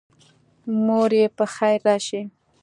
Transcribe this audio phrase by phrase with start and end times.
[0.85, 2.21] موري پخیر راشي